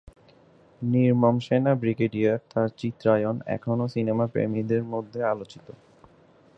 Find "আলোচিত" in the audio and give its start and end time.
5.23-5.67